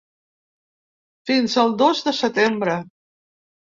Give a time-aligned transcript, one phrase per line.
[1.31, 2.79] Fins al dos de setembre.